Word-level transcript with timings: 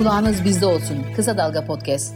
Kulağınız 0.00 0.44
bizde 0.44 0.66
olsun. 0.66 1.06
Kısa 1.16 1.38
Dalga 1.38 1.66
Podcast. 1.66 2.14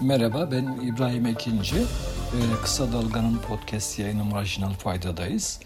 Merhaba 0.00 0.50
ben 0.50 0.80
İbrahim 0.86 1.26
Ekinci. 1.26 1.76
Ee, 1.76 2.38
Kısa 2.62 2.92
Dalga'nın 2.92 3.38
podcast 3.38 3.98
yayını 3.98 4.24
Marjinal 4.24 4.72
Fayda'dayız. 4.72 5.60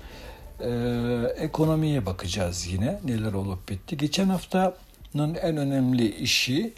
Ee, 0.60 0.68
ekonomiye 1.36 2.06
bakacağız 2.06 2.66
yine 2.66 3.00
neler 3.04 3.32
olup 3.32 3.68
bitti. 3.68 3.96
Geçen 3.96 4.28
haftanın 4.28 5.34
en 5.42 5.56
önemli 5.56 6.16
işi 6.16 6.72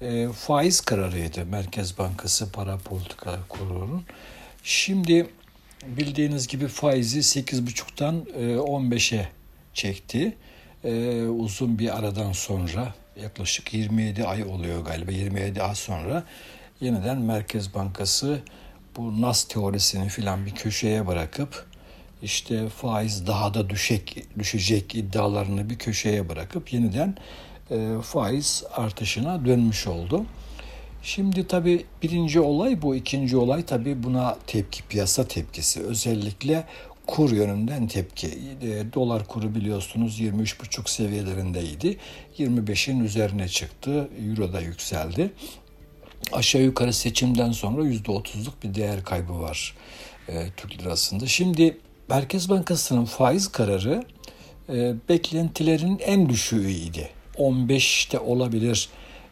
e, 0.00 0.28
faiz 0.28 0.80
kararıydı. 0.80 1.46
Merkez 1.46 1.98
Bankası 1.98 2.52
Para 2.52 2.76
Politikaları 2.76 3.42
Kurulu'nun. 3.48 4.02
Şimdi 4.62 5.26
bildiğiniz 5.86 6.46
gibi 6.46 6.68
faizi 6.68 7.18
8,5'tan 7.18 8.24
15'e 8.58 9.28
çekti. 9.74 10.36
Ee, 10.84 11.22
uzun 11.22 11.78
bir 11.78 11.98
aradan 11.98 12.32
sonra 12.32 12.94
yaklaşık 13.22 13.74
27 13.74 14.24
ay 14.24 14.44
oluyor 14.44 14.84
galiba 14.84 15.10
27 15.10 15.62
ay 15.62 15.74
sonra 15.74 16.24
yeniden 16.80 17.18
Merkez 17.18 17.74
Bankası 17.74 18.38
bu 18.96 19.20
NAS 19.20 19.44
teorisini 19.44 20.08
filan 20.08 20.46
bir 20.46 20.50
köşeye 20.50 21.06
bırakıp 21.06 21.66
işte 22.22 22.68
faiz 22.68 23.26
daha 23.26 23.54
da 23.54 23.70
düşecek, 23.70 24.26
düşecek 24.38 24.94
iddialarını 24.94 25.70
bir 25.70 25.78
köşeye 25.78 26.28
bırakıp 26.28 26.72
yeniden 26.72 27.16
e, 27.70 27.94
faiz 28.02 28.64
artışına 28.76 29.46
dönmüş 29.46 29.86
oldu. 29.86 30.26
Şimdi 31.02 31.46
tabii 31.46 31.84
birinci 32.02 32.40
olay 32.40 32.82
bu, 32.82 32.94
ikinci 32.94 33.36
olay 33.36 33.64
tabii 33.64 34.02
buna 34.02 34.36
tepki, 34.46 34.82
piyasa 34.82 35.28
tepkisi. 35.28 35.82
Özellikle 35.82 36.64
kur 37.10 37.30
yönünden 37.30 37.86
tepki. 37.86 38.26
E, 38.62 38.92
dolar 38.92 39.26
kuru 39.26 39.54
biliyorsunuz 39.54 40.20
23,5 40.20 40.90
seviyelerindeydi. 40.90 41.96
25'in 42.38 43.04
üzerine 43.04 43.48
çıktı. 43.48 44.08
Euro 44.28 44.52
da 44.52 44.60
yükseldi. 44.60 45.30
Aşağı 46.32 46.62
yukarı 46.62 46.92
seçimden 46.92 47.52
sonra 47.52 47.82
%30'luk 47.82 48.52
bir 48.62 48.74
değer 48.74 49.04
kaybı 49.04 49.40
var 49.40 49.74
e, 50.28 50.46
Türk 50.56 50.82
lirasında. 50.82 51.26
Şimdi 51.26 51.78
Merkez 52.08 52.48
Bankası'nın 52.48 53.04
faiz 53.04 53.48
kararı 53.48 54.04
e, 54.68 54.94
beklentilerin 55.08 55.98
en 55.98 56.28
düşüğüydü. 56.28 57.08
15'te 57.36 58.18
olabilir, 58.18 58.88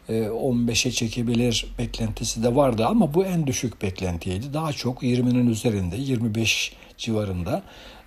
15'e 0.08 0.90
çekebilir 0.90 1.66
beklentisi 1.78 2.42
de 2.42 2.54
vardı 2.54 2.86
ama 2.86 3.14
bu 3.14 3.24
en 3.24 3.46
düşük 3.46 3.82
beklentiydi. 3.82 4.54
Daha 4.54 4.72
çok 4.72 5.02
20'nin 5.02 5.46
üzerinde, 5.50 5.96
25 5.96 6.72
civarında 6.98 7.62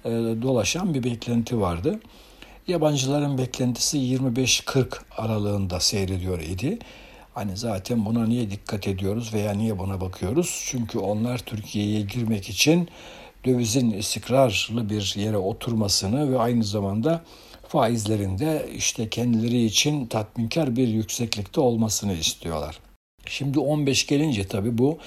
e, 0.06 0.10
dolaşan 0.42 0.94
bir 0.94 1.04
beklenti 1.04 1.62
vardı. 1.62 2.00
Yabancıların 2.68 3.38
beklentisi 3.38 3.98
25-40 3.98 5.00
aralığında 5.18 5.80
seyrediyor 5.80 6.40
idi. 6.40 6.80
Hani 7.34 7.58
zaten 7.58 8.06
buna 8.06 8.26
niye 8.26 8.52
dikkat 8.52 8.88
ediyoruz 8.88 9.34
veya 9.34 9.52
niye 9.52 9.80
buna 9.80 10.02
bakıyoruz? 10.02 10.64
Çünkü 10.66 11.00
onlar 11.00 11.38
Türkiye'ye 11.38 12.02
girmek 12.02 12.50
için 12.50 12.90
dövizin 13.46 13.92
istikrarlı 13.92 14.90
bir 14.90 15.14
yere 15.18 15.38
oturmasını 15.38 16.34
ve 16.34 16.40
aynı 16.40 16.64
zamanda 16.64 17.22
faizlerinde 17.68 18.70
işte 18.76 19.10
kendileri 19.10 19.66
için 19.66 20.06
tatminkar 20.06 20.76
bir 20.76 20.88
yükseklikte 20.88 21.62
olmasını 21.62 22.14
istiyorlar. 22.14 22.80
Şimdi 23.26 23.60
15 23.60 24.08
gelince 24.08 24.48
tabii 24.48 24.78
bu 24.78 24.98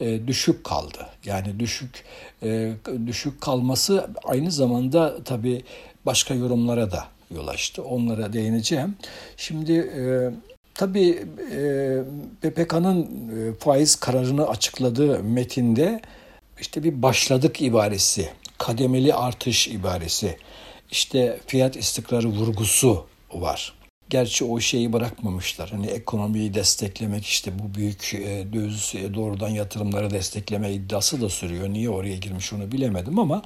e, 0.00 0.26
düşük 0.26 0.64
kaldı. 0.64 1.06
Yani 1.24 1.60
düşük 1.60 2.04
e, 2.42 2.72
düşük 3.06 3.40
kalması 3.40 4.10
aynı 4.24 4.50
zamanda 4.50 5.24
tabii 5.24 5.62
başka 6.06 6.34
yorumlara 6.34 6.90
da 6.90 7.04
yol 7.34 7.48
açtı. 7.48 7.82
Onlara 7.82 8.32
değineceğim. 8.32 8.96
Şimdi 9.36 9.72
e, 9.72 10.02
tabii 10.74 11.26
e, 11.52 11.60
BPK'nın 12.42 13.02
e, 13.02 13.54
faiz 13.54 13.96
kararını 13.96 14.48
açıkladığı 14.48 15.22
metinde 15.22 16.00
işte 16.60 16.82
bir 16.82 17.02
başladık 17.02 17.62
ibaresi, 17.62 18.28
kademeli 18.58 19.14
artış 19.14 19.68
ibaresi, 19.68 20.36
işte 20.90 21.40
fiyat 21.46 21.76
istikrarı 21.76 22.28
vurgusu 22.28 23.06
var. 23.32 23.74
Gerçi 24.12 24.44
o 24.44 24.60
şeyi 24.60 24.92
bırakmamışlar. 24.92 25.70
Hani 25.70 25.86
ekonomiyi 25.86 26.54
desteklemek 26.54 27.26
işte 27.26 27.58
bu 27.58 27.74
büyük 27.74 28.14
e, 28.14 28.52
döviz 28.52 28.92
e, 28.94 29.14
doğrudan 29.14 29.48
yatırımları 29.48 30.10
destekleme 30.10 30.72
iddiası 30.72 31.20
da 31.20 31.28
sürüyor. 31.28 31.68
Niye 31.68 31.90
oraya 31.90 32.16
girmiş 32.16 32.52
onu 32.52 32.72
bilemedim 32.72 33.18
ama 33.18 33.42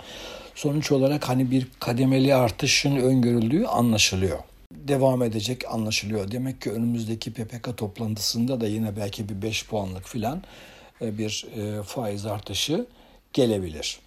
sonuç 0.54 0.92
olarak 0.92 1.28
hani 1.28 1.50
bir 1.50 1.66
kademeli 1.80 2.34
artışın 2.34 2.96
öngörüldüğü 2.96 3.64
anlaşılıyor. 3.64 4.38
Devam 4.72 5.22
edecek 5.22 5.64
anlaşılıyor. 5.68 6.30
Demek 6.30 6.60
ki 6.60 6.70
önümüzdeki 6.70 7.32
PPK 7.32 7.76
toplantısında 7.76 8.60
da 8.60 8.66
yine 8.66 8.96
belki 8.96 9.28
bir 9.28 9.42
5 9.42 9.66
puanlık 9.66 10.08
filan 10.08 10.42
e, 11.02 11.18
bir 11.18 11.46
e, 11.56 11.82
faiz 11.82 12.26
artışı 12.26 12.86
gelebilir. 13.32 14.00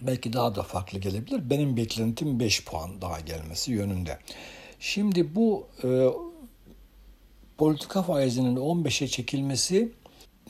Belki 0.00 0.32
daha 0.32 0.54
da 0.54 0.62
farklı 0.62 0.98
gelebilir. 0.98 1.50
Benim 1.50 1.76
beklentim 1.76 2.40
5 2.40 2.64
puan 2.64 3.02
daha 3.02 3.20
gelmesi 3.20 3.72
yönünde. 3.72 4.18
Şimdi 4.80 5.34
bu 5.34 5.66
e, 5.84 6.08
politika 7.58 8.02
faizinin 8.02 8.56
15'e 8.56 9.08
çekilmesi 9.08 9.92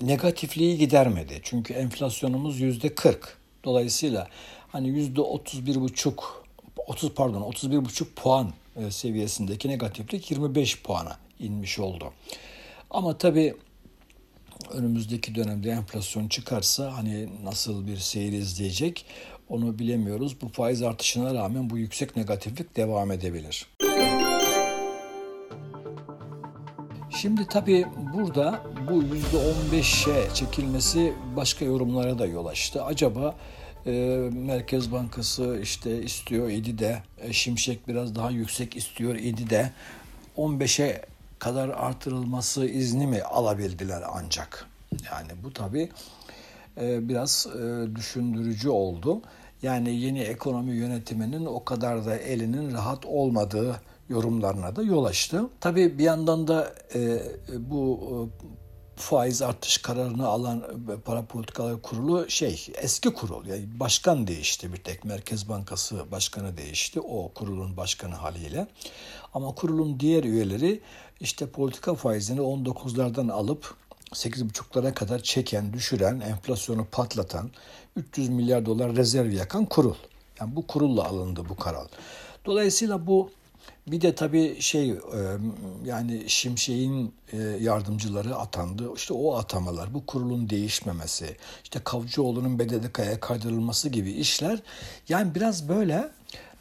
negatifliği 0.00 0.78
gidermedi. 0.78 1.40
Çünkü 1.42 1.74
enflasyonumuz 1.74 2.60
yüzde 2.60 2.94
40. 2.94 3.38
Dolayısıyla 3.64 4.28
hani 4.68 4.88
yüzde 4.88 5.20
31 5.20 5.80
buçuk 5.80 6.44
30 6.86 7.14
pardon 7.14 7.40
31 7.40 7.84
buçuk 7.84 8.16
puan 8.16 8.52
e, 8.76 8.90
seviyesindeki 8.90 9.68
negatiflik 9.68 10.30
25 10.30 10.82
puana 10.82 11.18
inmiş 11.40 11.78
oldu. 11.78 12.12
Ama 12.90 13.18
tabii 13.18 13.54
önümüzdeki 14.70 15.34
dönemde 15.34 15.70
enflasyon 15.70 16.28
çıkarsa 16.28 16.96
hani 16.96 17.28
nasıl 17.44 17.86
bir 17.86 17.96
seyir 17.96 18.32
izleyecek 18.32 19.06
onu 19.48 19.78
bilemiyoruz. 19.78 20.40
Bu 20.40 20.48
faiz 20.48 20.82
artışına 20.82 21.34
rağmen 21.34 21.70
bu 21.70 21.78
yüksek 21.78 22.16
negatiflik 22.16 22.76
devam 22.76 23.12
edebilir. 23.12 23.66
Şimdi 27.10 27.46
tabii 27.46 27.86
burada 28.14 28.60
bu 28.90 29.02
%15'e 29.02 30.34
çekilmesi 30.34 31.14
başka 31.36 31.64
yorumlara 31.64 32.18
da 32.18 32.26
yol 32.26 32.46
açtı. 32.46 32.84
Acaba 32.84 33.34
e, 33.86 33.90
Merkez 34.32 34.92
Bankası 34.92 35.58
işte 35.62 36.02
istiyor 36.02 36.48
idi 36.48 36.78
de 36.78 37.02
e, 37.22 37.32
Şimşek 37.32 37.88
biraz 37.88 38.14
daha 38.14 38.30
yüksek 38.30 38.76
istiyor 38.76 39.14
idi 39.14 39.50
de 39.50 39.70
15'e 40.36 41.02
kadar 41.38 41.68
artırılması 41.68 42.66
izni 42.66 43.06
mi 43.06 43.22
alabildiler 43.22 44.02
ancak? 44.12 44.66
Yani 45.04 45.28
bu 45.44 45.52
tabii 45.52 45.88
biraz 46.76 47.46
e, 47.46 47.96
düşündürücü 47.96 48.68
oldu. 48.68 49.22
Yani 49.62 49.96
yeni 49.96 50.20
ekonomi 50.20 50.72
yönetiminin 50.72 51.46
o 51.46 51.64
kadar 51.64 52.06
da 52.06 52.16
elinin 52.16 52.72
rahat 52.72 53.06
olmadığı 53.06 53.80
yorumlarına 54.08 54.76
da 54.76 54.82
yol 54.82 55.04
açtı. 55.04 55.48
Tabii 55.60 55.98
bir 55.98 56.04
yandan 56.04 56.48
da 56.48 56.74
e, 56.94 57.22
bu 57.58 58.00
e, 58.02 58.14
faiz 58.96 59.42
artış 59.42 59.78
kararını 59.78 60.26
alan 60.26 60.64
para 61.04 61.24
politikaları 61.24 61.82
kurulu 61.82 62.30
şey 62.30 62.66
eski 62.74 63.10
kurul 63.10 63.46
yani 63.46 63.80
başkan 63.80 64.26
değişti 64.26 64.72
bir 64.72 64.76
tek 64.76 65.04
Merkez 65.04 65.48
Bankası 65.48 66.10
başkanı 66.10 66.56
değişti 66.56 67.00
o 67.00 67.32
kurulun 67.34 67.76
başkanı 67.76 68.14
haliyle 68.14 68.66
ama 69.34 69.54
kurulun 69.54 70.00
diğer 70.00 70.24
üyeleri 70.24 70.80
işte 71.20 71.46
politika 71.46 71.94
faizini 71.94 72.40
19'lardan 72.40 73.32
alıp 73.32 73.74
8,5'lara 74.14 74.94
kadar 74.94 75.22
çeken, 75.22 75.72
düşüren, 75.72 76.20
enflasyonu 76.20 76.86
patlatan, 76.92 77.50
300 77.96 78.28
milyar 78.28 78.66
dolar 78.66 78.96
rezerv 78.96 79.30
yakan 79.30 79.64
kurul. 79.64 79.94
Yani 80.40 80.56
bu 80.56 80.66
kurulla 80.66 81.04
alındı 81.04 81.42
bu 81.48 81.56
karar. 81.56 81.86
Dolayısıyla 82.46 83.06
bu 83.06 83.30
bir 83.86 84.00
de 84.00 84.14
tabii 84.14 84.60
şey 84.60 84.90
e, 84.90 84.98
yani 85.84 86.24
Şimşek'in 86.26 87.14
e, 87.32 87.38
yardımcıları 87.38 88.36
atandı. 88.36 88.90
İşte 88.96 89.14
o 89.14 89.34
atamalar, 89.34 89.94
bu 89.94 90.06
kurulun 90.06 90.50
değişmemesi, 90.50 91.36
işte 91.64 91.80
Kavcıoğlu'nun 91.84 92.58
BDDK'ya 92.58 93.20
kaydırılması 93.20 93.88
gibi 93.88 94.12
işler. 94.12 94.58
Yani 95.08 95.34
biraz 95.34 95.68
böyle 95.68 96.10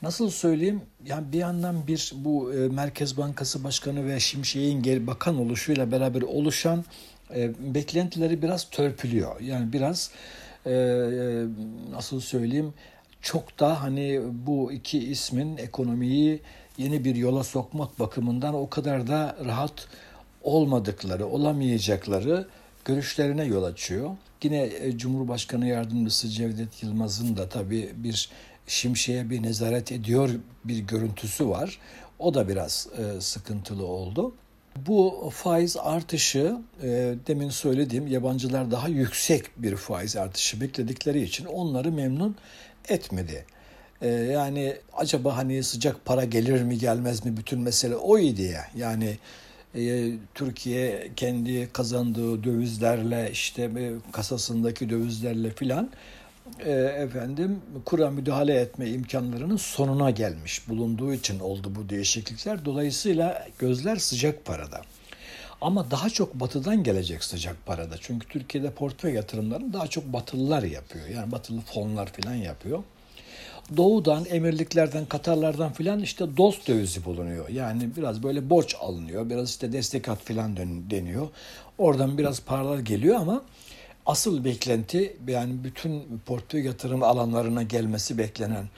nasıl 0.01 0.29
söyleyeyim 0.29 0.81
yani 1.05 1.31
bir 1.31 1.37
yandan 1.37 1.87
bir 1.87 2.11
bu 2.15 2.53
e, 2.53 2.57
Merkez 2.57 3.17
Bankası 3.17 3.63
Başkanı 3.63 4.07
ve 4.07 4.19
Şimşek'in 4.19 5.07
bakan 5.07 5.37
oluşuyla 5.37 5.91
beraber 5.91 6.21
oluşan 6.21 6.85
beklentileri 7.59 8.41
biraz 8.41 8.69
törpülüyor. 8.69 9.39
Yani 9.39 9.73
biraz 9.73 10.11
nasıl 11.91 12.19
söyleyeyim 12.19 12.73
çok 13.23 13.59
da 13.59 13.81
hani 13.81 14.21
bu 14.45 14.71
iki 14.71 14.99
ismin 14.99 15.57
ekonomiyi 15.57 16.39
yeni 16.77 17.05
bir 17.05 17.15
yola 17.15 17.43
sokmak 17.43 17.99
bakımından 17.99 18.55
o 18.55 18.69
kadar 18.69 19.07
da 19.07 19.35
rahat 19.45 19.87
olmadıkları, 20.43 21.25
olamayacakları 21.27 22.47
görüşlerine 22.85 23.45
yol 23.45 23.63
açıyor. 23.63 24.09
Yine 24.43 24.63
e, 24.63 24.97
Cumhurbaşkanı 24.97 25.67
Yardımcısı 25.67 26.29
Cevdet 26.29 26.83
Yılmaz'ın 26.83 27.37
da 27.37 27.49
tabii 27.49 27.89
bir 27.95 28.29
şimşeye 28.67 29.29
bir 29.29 29.43
nezaret 29.43 29.91
ediyor 29.91 30.29
bir 30.65 30.79
görüntüsü 30.79 31.49
var. 31.49 31.79
O 32.19 32.33
da 32.33 32.47
biraz 32.47 32.87
e, 32.97 33.21
sıkıntılı 33.21 33.85
oldu. 33.85 34.33
Bu 34.75 35.31
faiz 35.33 35.77
artışı 35.77 36.57
e, 36.83 37.15
demin 37.27 37.49
söylediğim 37.49 38.07
yabancılar 38.07 38.71
daha 38.71 38.87
yüksek 38.87 39.45
bir 39.57 39.75
faiz 39.75 40.17
artışı 40.17 40.61
bekledikleri 40.61 41.21
için 41.21 41.45
onları 41.45 41.91
memnun 41.91 42.35
etmedi. 42.89 43.45
E, 44.01 44.07
yani 44.09 44.75
acaba 44.93 45.37
hani 45.37 45.63
sıcak 45.63 46.05
para 46.05 46.25
gelir 46.25 46.61
mi 46.63 46.77
gelmez 46.77 47.25
mi 47.25 47.37
bütün 47.37 47.59
mesele 47.59 47.95
o 47.95 48.19
idi 48.19 48.41
ya. 48.41 48.65
Yani 48.75 49.17
e, 49.75 50.11
Türkiye 50.33 51.11
kendi 51.15 51.69
kazandığı 51.73 52.43
dövizlerle 52.43 53.29
işte 53.31 53.63
e, 53.63 53.91
kasasındaki 54.11 54.89
dövizlerle 54.89 55.49
filan 55.49 55.89
efendim 56.97 57.61
kura 57.85 58.11
müdahale 58.11 58.53
etme 58.53 58.89
imkanlarının 58.89 59.57
sonuna 59.57 60.11
gelmiş 60.11 60.69
bulunduğu 60.69 61.13
için 61.13 61.39
oldu 61.39 61.71
bu 61.75 61.89
değişiklikler. 61.89 62.65
Dolayısıyla 62.65 63.47
gözler 63.59 63.95
sıcak 63.95 64.45
parada. 64.45 64.81
Ama 65.61 65.91
daha 65.91 66.09
çok 66.09 66.33
batıdan 66.33 66.83
gelecek 66.83 67.23
sıcak 67.23 67.65
parada. 67.65 67.95
Çünkü 68.01 68.27
Türkiye'de 68.27 68.71
portföy 68.71 69.13
yatırımlarını 69.13 69.73
daha 69.73 69.87
çok 69.87 70.05
batılılar 70.05 70.63
yapıyor. 70.63 71.07
Yani 71.07 71.31
batılı 71.31 71.61
fonlar 71.61 72.07
falan 72.07 72.35
yapıyor. 72.35 72.83
Doğudan, 73.77 74.25
emirliklerden, 74.25 75.05
Katarlardan 75.05 75.73
filan 75.73 75.99
işte 75.99 76.37
dost 76.37 76.67
dövizi 76.67 77.05
bulunuyor. 77.05 77.49
Yani 77.49 77.95
biraz 77.97 78.23
böyle 78.23 78.49
borç 78.49 78.75
alınıyor. 78.79 79.29
Biraz 79.29 79.49
işte 79.49 79.73
destekat 79.73 80.23
filan 80.23 80.57
deniyor. 80.89 81.27
Oradan 81.77 82.17
biraz 82.17 82.41
paralar 82.41 82.79
geliyor 82.79 83.15
ama 83.15 83.43
asıl 84.05 84.45
beklenti 84.45 85.17
yani 85.27 85.63
bütün 85.63 86.21
portföy 86.25 86.65
yatırım 86.65 87.03
alanlarına 87.03 87.63
gelmesi 87.63 88.17
beklenen 88.17 88.69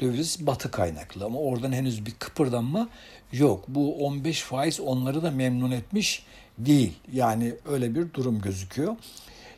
döviz 0.00 0.46
batı 0.46 0.70
kaynaklı 0.70 1.24
ama 1.24 1.38
oradan 1.38 1.72
henüz 1.72 2.06
bir 2.06 2.14
kıpırdanma 2.18 2.88
yok. 3.32 3.64
Bu 3.68 4.06
15 4.06 4.42
faiz 4.42 4.80
onları 4.80 5.22
da 5.22 5.30
memnun 5.30 5.70
etmiş 5.70 6.24
değil. 6.58 6.92
Yani 7.12 7.54
öyle 7.64 7.94
bir 7.94 8.12
durum 8.14 8.40
gözüküyor. 8.40 8.96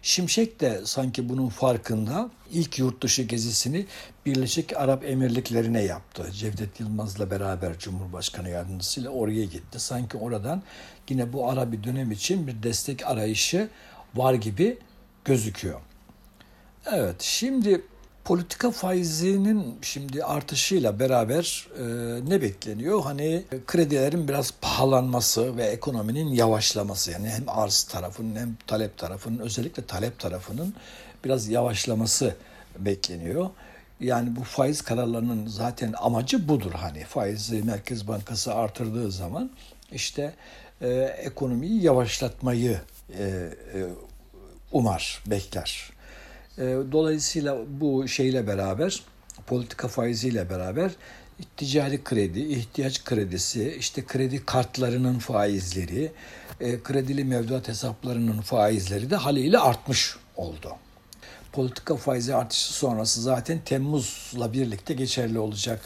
Şimşek 0.02 0.60
de 0.60 0.80
sanki 0.84 1.28
bunun 1.28 1.48
farkında 1.48 2.30
ilk 2.52 2.78
yurt 2.78 3.02
dışı 3.02 3.22
gezisini 3.22 3.86
Birleşik 4.26 4.76
Arap 4.76 5.04
Emirlikleri'ne 5.04 5.82
yaptı. 5.82 6.30
Cevdet 6.32 6.80
Yılmaz'la 6.80 7.30
beraber 7.30 7.78
Cumhurbaşkanı 7.78 8.48
yardımcısıyla 8.48 9.10
oraya 9.10 9.44
gitti. 9.44 9.80
Sanki 9.80 10.16
oradan 10.16 10.62
yine 11.08 11.32
bu 11.32 11.50
Arabi 11.50 11.84
dönem 11.84 12.12
için 12.12 12.46
bir 12.46 12.62
destek 12.62 13.06
arayışı 13.06 13.68
var 14.14 14.34
gibi 14.34 14.78
gözüküyor. 15.24 15.80
Evet 16.92 17.16
şimdi 17.18 17.82
politika 18.24 18.70
faizinin 18.70 19.78
şimdi 19.82 20.24
artışıyla 20.24 20.98
beraber 20.98 21.68
e, 21.78 21.84
ne 22.30 22.42
bekleniyor? 22.42 23.02
Hani 23.02 23.44
kredilerin 23.66 24.28
biraz 24.28 24.54
pahalanması 24.60 25.56
ve 25.56 25.64
ekonominin 25.64 26.28
yavaşlaması 26.28 27.10
yani 27.10 27.28
hem 27.28 27.44
arz 27.48 27.82
tarafının 27.82 28.36
hem 28.36 28.56
talep 28.66 28.98
tarafının 28.98 29.38
özellikle 29.38 29.84
talep 29.84 30.18
tarafının 30.18 30.74
biraz 31.24 31.48
yavaşlaması 31.48 32.34
bekleniyor. 32.78 33.50
Yani 34.00 34.36
bu 34.36 34.44
faiz 34.44 34.82
kararlarının 34.82 35.46
zaten 35.46 35.94
amacı 35.98 36.48
budur 36.48 36.72
hani 36.72 37.04
faizi 37.04 37.62
Merkez 37.62 38.08
Bankası 38.08 38.54
artırdığı 38.54 39.12
zaman 39.12 39.50
işte 39.92 40.34
e, 40.80 40.88
ekonomiyi 41.18 41.82
yavaşlatmayı 41.82 42.80
e, 43.18 43.24
e, 43.24 43.86
umar, 44.72 45.22
bekler. 45.26 45.90
E, 46.58 46.62
dolayısıyla 46.92 47.58
bu 47.68 48.08
şeyle 48.08 48.46
beraber, 48.46 49.02
politika 49.46 49.88
faiziyle 49.88 50.50
beraber 50.50 50.90
ticari 51.56 52.04
kredi, 52.04 52.40
ihtiyaç 52.40 53.04
kredisi, 53.04 53.76
işte 53.78 54.04
kredi 54.04 54.46
kartlarının 54.46 55.18
faizleri, 55.18 56.12
e, 56.60 56.82
kredili 56.82 57.24
mevduat 57.24 57.68
hesaplarının 57.68 58.40
faizleri 58.40 59.10
de 59.10 59.16
haliyle 59.16 59.58
artmış 59.58 60.16
oldu. 60.36 60.72
Politika 61.52 61.96
faizi 61.96 62.34
artışı 62.34 62.72
sonrası 62.72 63.22
zaten 63.22 63.60
Temmuz'la 63.64 64.52
birlikte 64.52 64.94
geçerli 64.94 65.38
olacak 65.38 65.80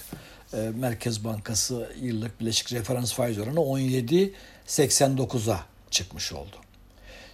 e, 0.55 0.57
Merkez 0.57 1.25
Bankası 1.25 1.91
yıllık 2.01 2.41
bileşik 2.41 2.73
referans 2.73 3.13
faiz 3.13 3.39
oranı 3.39 3.61
17.89'a 3.61 5.61
çıkmış 5.91 6.33
oldu. 6.33 6.57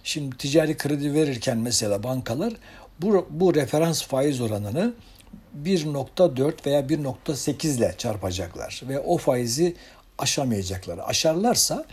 Şimdi 0.03 0.37
ticari 0.37 0.77
kredi 0.77 1.13
verirken 1.13 1.57
mesela 1.57 2.03
bankalar 2.03 2.53
bu, 3.01 3.27
bu 3.29 3.55
referans 3.55 4.03
faiz 4.03 4.41
oranını 4.41 4.93
1.4 5.63 6.65
veya 6.65 6.81
1.8 6.81 7.67
ile 7.67 7.95
çarpacaklar 7.97 8.81
ve 8.87 8.99
o 8.99 9.17
faizi 9.17 9.75
aşamayacaklar. 10.17 10.99
Aşarlarsa 11.05 11.85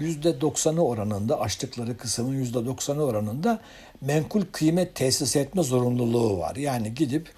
%90'ı 0.00 0.80
oranında 0.80 1.40
açtıkları 1.40 1.96
kısmın 1.96 2.44
%90'ı 2.44 3.02
oranında 3.02 3.60
menkul 4.00 4.42
kıymet 4.52 4.94
tesis 4.94 5.36
etme 5.36 5.62
zorunluluğu 5.62 6.38
var. 6.38 6.56
Yani 6.56 6.94
gidip 6.94 7.32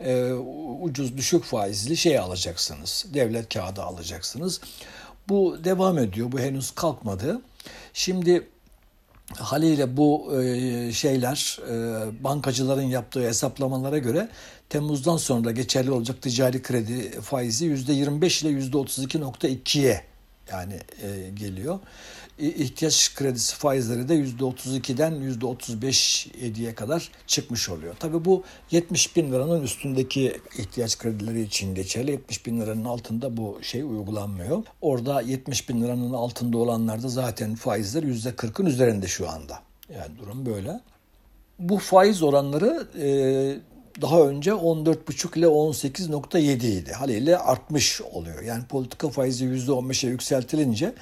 e, 0.00 0.32
ucuz 0.80 1.16
düşük 1.16 1.44
faizli 1.44 1.96
şey 1.96 2.18
alacaksınız. 2.18 3.06
Devlet 3.14 3.54
kağıdı 3.54 3.82
alacaksınız. 3.82 4.60
Bu 5.28 5.64
devam 5.64 5.98
ediyor. 5.98 6.32
Bu 6.32 6.38
henüz 6.38 6.70
kalkmadı. 6.70 7.40
Şimdi 7.92 8.48
haliyle 9.38 9.96
bu 9.96 10.40
e, 10.42 10.92
şeyler 10.92 11.58
e, 11.68 11.74
bankacıların 12.24 12.82
yaptığı 12.82 13.20
hesaplamalara 13.20 13.98
göre 13.98 14.28
Temmuz'dan 14.68 15.16
sonra 15.16 15.50
geçerli 15.50 15.90
olacak 15.90 16.22
ticari 16.22 16.62
kredi 16.62 17.20
faizi 17.20 17.66
%25 17.66 18.46
ile 18.46 18.60
%32.2'ye 18.60 20.04
yani 20.52 20.80
e, 21.02 21.30
geliyor 21.30 21.78
ihtiyaç 22.40 23.14
kredisi 23.14 23.56
faizleri 23.56 24.08
de 24.08 24.14
%32'den 24.14 25.12
%35'ye 25.12 26.74
kadar 26.74 27.10
çıkmış 27.26 27.68
oluyor. 27.68 27.94
Tabii 27.98 28.24
bu 28.24 28.42
70 28.70 29.16
bin 29.16 29.32
liranın 29.32 29.62
üstündeki 29.62 30.40
ihtiyaç 30.58 30.98
kredileri 30.98 31.42
için 31.42 31.74
geçerli. 31.74 32.10
70 32.10 32.46
bin 32.46 32.60
liranın 32.60 32.84
altında 32.84 33.36
bu 33.36 33.58
şey 33.62 33.82
uygulanmıyor. 33.82 34.62
Orada 34.80 35.20
70 35.20 35.68
bin 35.68 35.82
liranın 35.82 36.12
altında 36.12 36.58
olanlarda 36.58 37.08
zaten 37.08 37.54
faizler 37.54 38.02
%40'ın 38.02 38.66
üzerinde 38.66 39.06
şu 39.06 39.30
anda. 39.30 39.58
Yani 39.94 40.18
durum 40.18 40.46
böyle. 40.46 40.80
Bu 41.58 41.78
faiz 41.78 42.22
oranları 42.22 42.86
daha 44.00 44.20
önce 44.20 44.50
14,5 44.50 45.38
ile 45.38 45.46
18,7 45.46 46.66
idi. 46.66 46.92
Haliyle 46.92 47.38
artmış 47.38 48.00
oluyor. 48.00 48.42
Yani 48.42 48.64
politika 48.64 49.08
faizi 49.08 49.44
%15'e 49.44 50.10
yükseltilince 50.10 50.94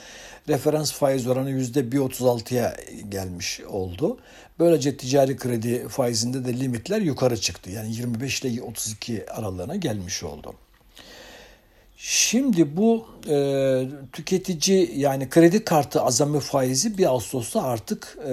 referans 0.48 0.92
faiz 0.92 1.26
oranı 1.26 1.50
%1,36'ya 1.50 2.76
gelmiş 3.08 3.60
oldu. 3.60 4.18
Böylece 4.58 4.96
ticari 4.96 5.36
kredi 5.36 5.88
faizinde 5.88 6.44
de 6.44 6.60
limitler 6.60 7.00
yukarı 7.00 7.40
çıktı. 7.40 7.70
Yani 7.70 7.96
25 7.96 8.42
ile 8.42 8.62
32 8.62 9.30
aralığına 9.30 9.76
gelmiş 9.76 10.22
oldu. 10.22 10.54
Şimdi 11.96 12.76
bu 12.76 13.06
e, 13.28 13.88
tüketici 14.12 14.92
yani 14.96 15.28
kredi 15.28 15.64
kartı 15.64 16.02
azami 16.02 16.40
faizi 16.40 16.98
1 16.98 17.06
Ağustos'ta 17.06 17.62
artık 17.62 18.18
e, 18.24 18.30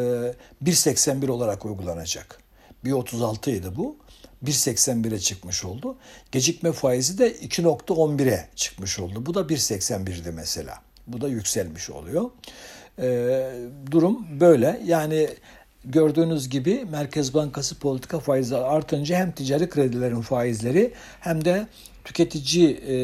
1.81 0.64 1.32
olarak 1.32 1.66
uygulanacak. 1.66 2.40
1.36 2.86 3.52
idi 3.52 3.68
bu. 3.76 3.98
1.81'e 4.46 5.20
çıkmış 5.20 5.66
oldu. 5.66 5.96
Gecikme 6.32 6.72
faizi 6.72 7.18
de 7.18 7.32
2.11'e 7.32 8.50
çıkmış 8.56 9.00
oldu. 9.00 9.26
Bu 9.26 9.34
da 9.34 9.42
1.81'di 9.42 10.32
mesela. 10.32 10.82
Bu 11.08 11.22
da 11.22 11.28
yükselmiş 11.28 11.90
oluyor. 11.90 12.30
Ee, 13.00 13.52
durum 13.92 14.40
böyle. 14.40 14.82
Yani 14.86 15.30
gördüğünüz 15.86 16.50
gibi 16.50 16.86
Merkez 16.92 17.34
Bankası 17.34 17.80
politika 17.80 18.20
faizi 18.20 18.56
artınca 18.56 19.18
hem 19.18 19.32
ticari 19.32 19.70
kredilerin 19.70 20.22
faizleri 20.22 20.94
hem 21.20 21.46
de 21.46 21.68
tüketici 22.04 22.82
e, 22.88 22.98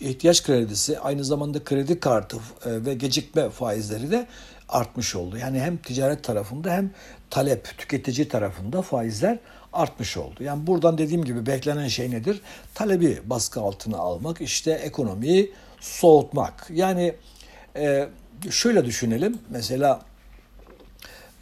ihtiyaç 0.00 0.42
kredisi 0.42 0.98
aynı 0.98 1.24
zamanda 1.24 1.64
kredi 1.64 2.00
kartı 2.00 2.36
e, 2.36 2.84
ve 2.84 2.94
gecikme 2.94 3.50
faizleri 3.50 4.10
de 4.10 4.26
artmış 4.68 5.14
oldu. 5.16 5.36
Yani 5.36 5.60
hem 5.60 5.76
ticaret 5.76 6.24
tarafında 6.24 6.72
hem 6.72 6.90
talep 7.30 7.78
tüketici 7.78 8.28
tarafında 8.28 8.82
faizler 8.82 9.38
artmış 9.76 10.16
oldu. 10.16 10.42
Yani 10.42 10.66
buradan 10.66 10.98
dediğim 10.98 11.24
gibi 11.24 11.46
beklenen 11.46 11.88
şey 11.88 12.10
nedir? 12.10 12.40
Talebi 12.74 13.18
baskı 13.24 13.60
altına 13.60 13.96
almak, 13.96 14.40
işte 14.40 14.70
ekonomiyi 14.70 15.52
soğutmak. 15.80 16.66
Yani 16.70 17.14
e, 17.76 18.08
şöyle 18.50 18.84
düşünelim. 18.84 19.38
Mesela 19.50 20.00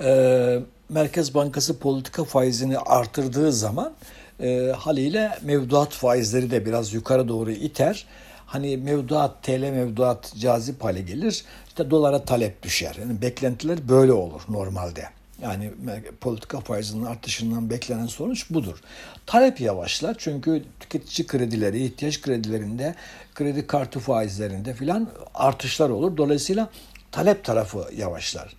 e, 0.00 0.58
Merkez 0.88 1.34
Bankası 1.34 1.78
politika 1.78 2.24
faizini 2.24 2.78
artırdığı 2.78 3.52
zaman 3.52 3.92
e, 4.40 4.72
haliyle 4.76 5.38
mevduat 5.42 5.92
faizleri 5.92 6.50
de 6.50 6.66
biraz 6.66 6.92
yukarı 6.94 7.28
doğru 7.28 7.50
iter. 7.50 8.06
Hani 8.46 8.76
mevduat, 8.76 9.42
TL 9.42 9.60
mevduat 9.60 10.34
cazip 10.38 10.84
hale 10.84 11.00
gelir. 11.00 11.44
İşte 11.68 11.90
dolara 11.90 12.24
talep 12.24 12.62
düşer. 12.62 12.96
Yani 13.00 13.22
beklentiler 13.22 13.88
böyle 13.88 14.12
olur 14.12 14.42
normalde. 14.48 15.04
Yani 15.42 15.72
politika 16.20 16.60
faizinin 16.60 17.04
artışından 17.04 17.70
beklenen 17.70 18.06
sonuç 18.06 18.50
budur. 18.50 18.80
Talep 19.26 19.60
yavaşlar 19.60 20.16
çünkü 20.18 20.64
tüketici 20.80 21.26
kredileri, 21.26 21.84
ihtiyaç 21.84 22.20
kredilerinde, 22.20 22.94
kredi 23.34 23.66
kartı 23.66 24.00
faizlerinde 24.00 24.74
filan 24.74 25.10
artışlar 25.34 25.90
olur. 25.90 26.16
Dolayısıyla 26.16 26.70
talep 27.12 27.44
tarafı 27.44 27.88
yavaşlar. 27.96 28.56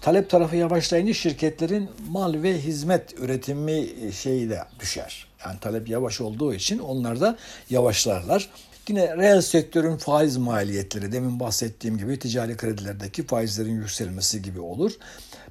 Talep 0.00 0.30
tarafı 0.30 0.56
yavaşlayınca 0.56 1.14
şirketlerin 1.14 1.90
mal 2.08 2.42
ve 2.42 2.60
hizmet 2.60 3.18
üretimi 3.18 3.86
şeyi 4.12 4.50
de 4.50 4.62
düşer. 4.80 5.26
Yani 5.46 5.60
talep 5.60 5.88
yavaş 5.88 6.20
olduğu 6.20 6.54
için 6.54 6.78
onlar 6.78 7.20
da 7.20 7.36
yavaşlarlar. 7.70 8.48
Yine 8.88 9.16
reel 9.16 9.40
sektörün 9.40 9.96
faiz 9.96 10.36
maliyetleri 10.36 11.12
demin 11.12 11.40
bahsettiğim 11.40 11.98
gibi 11.98 12.18
ticari 12.18 12.56
kredilerdeki 12.56 13.26
faizlerin 13.26 13.74
yükselmesi 13.74 14.42
gibi 14.42 14.60
olur. 14.60 14.92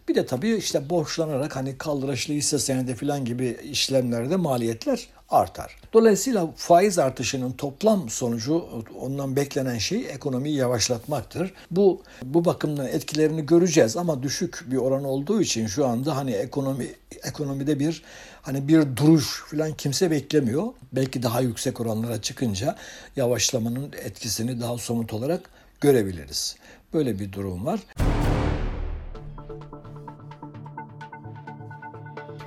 Bir 0.07 0.15
de 0.15 0.25
tabii 0.25 0.55
işte 0.55 0.89
borçlanarak 0.89 1.55
hani 1.55 1.77
kaldıraçlı 1.77 2.33
hisse 2.33 2.59
senedi 2.59 2.95
falan 2.95 3.25
gibi 3.25 3.57
işlemlerde 3.63 4.35
maliyetler 4.35 5.07
artar. 5.33 5.75
Dolayısıyla 5.93 6.47
faiz 6.55 6.99
artışının 6.99 7.51
toplam 7.51 8.09
sonucu 8.09 8.65
ondan 8.99 9.35
beklenen 9.35 9.77
şey 9.77 10.09
ekonomiyi 10.09 10.55
yavaşlatmaktır. 10.55 11.53
Bu 11.71 12.01
bu 12.23 12.45
bakımdan 12.45 12.87
etkilerini 12.87 13.45
göreceğiz 13.45 13.97
ama 13.97 14.23
düşük 14.23 14.63
bir 14.71 14.77
oran 14.77 15.03
olduğu 15.03 15.41
için 15.41 15.67
şu 15.67 15.87
anda 15.87 16.17
hani 16.17 16.31
ekonomi 16.31 16.87
ekonomide 17.23 17.79
bir 17.79 18.03
hani 18.41 18.67
bir 18.67 18.97
duruş 18.97 19.43
falan 19.47 19.73
kimse 19.73 20.11
beklemiyor. 20.11 20.63
Belki 20.91 21.23
daha 21.23 21.41
yüksek 21.41 21.81
oranlara 21.81 22.21
çıkınca 22.21 22.75
yavaşlamanın 23.15 23.93
etkisini 24.03 24.61
daha 24.61 24.77
somut 24.77 25.13
olarak 25.13 25.49
görebiliriz. 25.81 26.55
Böyle 26.93 27.19
bir 27.19 27.31
durum 27.31 27.65
var. 27.65 27.79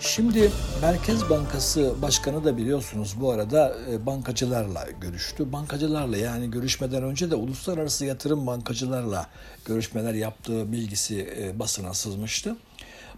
Şimdi 0.06 0.50
Merkez 0.82 1.30
Bankası 1.30 1.94
Başkanı 2.02 2.44
da 2.44 2.56
biliyorsunuz 2.56 3.14
bu 3.20 3.30
arada 3.30 3.76
e, 3.90 4.06
bankacılarla 4.06 4.86
görüştü. 5.00 5.52
Bankacılarla 5.52 6.16
yani 6.16 6.50
görüşmeden 6.50 7.02
önce 7.02 7.30
de 7.30 7.34
uluslararası 7.34 8.04
yatırım 8.04 8.46
bankacılarla 8.46 9.26
görüşmeler 9.64 10.14
yaptığı 10.14 10.72
bilgisi 10.72 11.34
e, 11.38 11.58
basına 11.58 11.94
sızmıştı. 11.94 12.56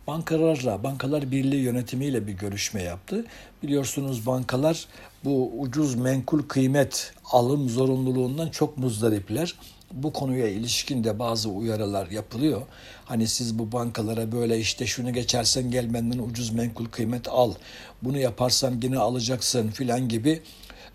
Bankalarla, 0.07 0.83
Bankalar 0.83 1.30
Birliği 1.30 1.62
yönetimiyle 1.62 2.26
bir 2.26 2.33
görüşme 2.33 2.83
yaptı. 2.83 3.25
Biliyorsunuz 3.62 4.26
bankalar 4.26 4.87
bu 5.25 5.61
ucuz 5.61 5.95
menkul 5.95 6.42
kıymet 6.42 7.12
alım 7.33 7.68
zorunluluğundan 7.68 8.49
çok 8.49 8.78
muzdaripler 8.78 9.54
bu 9.92 10.12
konuya 10.12 10.49
ilişkin 10.49 11.04
de 11.04 11.18
bazı 11.18 11.49
uyarılar 11.49 12.11
yapılıyor. 12.11 12.62
Hani 13.04 13.28
siz 13.28 13.59
bu 13.59 13.73
bankalara 13.73 14.33
böyle 14.33 14.59
işte 14.59 14.87
şunu 14.87 15.12
geçersen 15.12 15.71
gel 15.71 16.18
ucuz 16.30 16.50
menkul 16.50 16.87
kıymet 16.87 17.28
al. 17.28 17.54
Bunu 18.02 18.18
yaparsan 18.18 18.80
yine 18.83 18.99
alacaksın 18.99 19.68
filan 19.71 20.09
gibi 20.09 20.42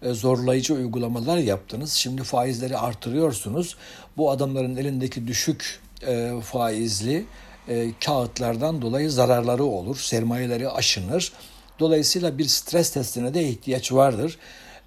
e, 0.01 0.13
zorlayıcı 0.13 0.73
uygulamalar 0.73 1.37
yaptınız. 1.37 1.93
Şimdi 1.93 2.23
faizleri 2.23 2.77
artırıyorsunuz. 2.77 3.75
Bu 4.17 4.31
adamların 4.31 4.75
elindeki 4.75 5.27
düşük 5.27 5.79
e, 6.07 6.31
faizli 6.43 7.25
e, 7.67 7.91
kağıtlardan 8.05 8.81
dolayı 8.81 9.11
zararları 9.11 9.63
olur. 9.63 9.97
Sermayeleri 9.97 10.69
aşınır. 10.69 11.31
Dolayısıyla 11.79 12.37
bir 12.37 12.45
stres 12.45 12.91
testine 12.91 13.33
de 13.33 13.49
ihtiyaç 13.49 13.91
vardır. 13.91 14.37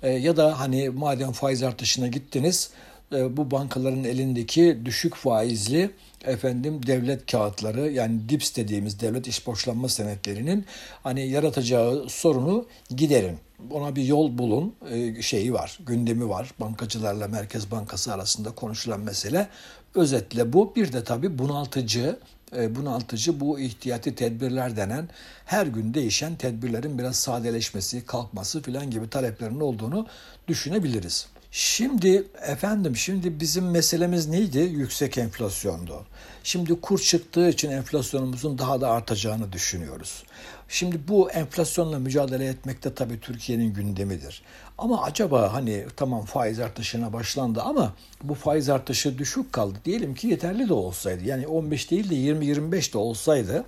ya 0.02 0.36
da 0.36 0.60
hani 0.60 0.90
madem 0.90 1.32
faiz 1.32 1.62
artışına 1.62 2.08
gittiniz 2.08 2.70
bu 3.12 3.50
bankaların 3.50 4.04
elindeki 4.04 4.78
düşük 4.84 5.14
faizli 5.14 5.90
efendim 6.24 6.86
devlet 6.86 7.32
kağıtları 7.32 7.90
yani 7.90 8.28
DIPS 8.28 8.56
dediğimiz 8.56 9.00
devlet 9.00 9.26
iş 9.26 9.46
borçlanma 9.46 9.88
senetlerinin 9.88 10.64
hani 11.02 11.28
yaratacağı 11.28 12.08
sorunu 12.08 12.66
giderin. 12.90 13.38
Ona 13.70 13.96
bir 13.96 14.04
yol 14.04 14.38
bulun 14.38 14.74
e, 14.90 15.22
şeyi 15.22 15.52
var, 15.52 15.78
gündemi 15.86 16.28
var. 16.28 16.50
Bankacılarla 16.60 17.28
Merkez 17.28 17.70
Bankası 17.70 18.14
arasında 18.14 18.50
konuşulan 18.50 19.00
mesele. 19.00 19.48
Özetle 19.94 20.52
bu. 20.52 20.76
Bir 20.76 20.92
de 20.92 21.04
tabii 21.04 21.38
bunaltıcı 21.38 22.18
e, 22.56 22.74
bunaltıcı 22.74 23.40
bu 23.40 23.60
ihtiyati 23.60 24.14
tedbirler 24.14 24.76
denen 24.76 25.08
her 25.44 25.66
gün 25.66 25.94
değişen 25.94 26.36
tedbirlerin 26.36 26.98
biraz 26.98 27.16
sadeleşmesi, 27.16 28.06
kalkması 28.06 28.62
filan 28.62 28.90
gibi 28.90 29.10
taleplerin 29.10 29.60
olduğunu 29.60 30.06
düşünebiliriz. 30.48 31.26
Şimdi 31.50 32.24
efendim 32.46 32.96
şimdi 32.96 33.40
bizim 33.40 33.70
meselemiz 33.70 34.28
neydi? 34.28 34.58
Yüksek 34.58 35.18
enflasyondu. 35.18 36.06
Şimdi 36.44 36.80
kur 36.80 36.98
çıktığı 36.98 37.48
için 37.48 37.70
enflasyonumuzun 37.70 38.58
daha 38.58 38.80
da 38.80 38.90
artacağını 38.90 39.52
düşünüyoruz. 39.52 40.22
Şimdi 40.68 41.08
bu 41.08 41.30
enflasyonla 41.30 41.98
mücadele 41.98 42.46
etmekte 42.46 42.94
tabii 42.94 43.20
Türkiye'nin 43.20 43.74
gündemidir. 43.74 44.42
Ama 44.78 45.02
acaba 45.02 45.52
hani 45.52 45.86
tamam 45.96 46.24
faiz 46.24 46.60
artışına 46.60 47.12
başlandı 47.12 47.62
ama 47.62 47.94
bu 48.22 48.34
faiz 48.34 48.68
artışı 48.68 49.18
düşük 49.18 49.52
kaldı. 49.52 49.78
Diyelim 49.84 50.14
ki 50.14 50.28
yeterli 50.28 50.68
de 50.68 50.72
olsaydı. 50.72 51.24
Yani 51.24 51.46
15 51.46 51.90
değil 51.90 52.10
de 52.10 52.14
20-25 52.14 52.92
de 52.92 52.98
olsaydı. 52.98 53.64